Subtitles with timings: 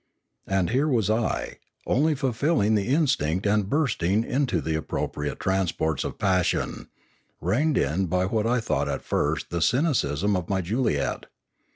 [0.47, 6.03] And here was I, only fulfilling the instinct and bursting into the ap propriate transports
[6.03, 6.87] of passion,
[7.39, 11.27] reined in by what I thought at first the cynicism of my Juliet.